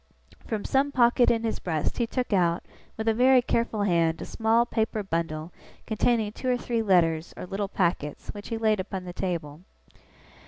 From 0.47 0.65
some 0.65 0.91
pocket 0.91 1.29
in 1.29 1.43
his 1.43 1.59
breast, 1.59 1.99
he 1.99 2.07
took 2.07 2.33
out, 2.33 2.63
with 2.97 3.07
a 3.07 3.13
very 3.13 3.39
careful 3.39 3.83
hand 3.83 4.19
a 4.19 4.25
small 4.25 4.65
paper 4.65 5.03
bundle 5.03 5.53
containing 5.85 6.31
two 6.31 6.49
or 6.49 6.57
three 6.57 6.81
letters 6.81 7.35
or 7.37 7.45
little 7.45 7.67
packets, 7.69 8.29
which 8.29 8.47
he 8.47 8.57
laid 8.57 8.79
upon 8.79 9.03
the 9.03 9.13
table. 9.13 9.61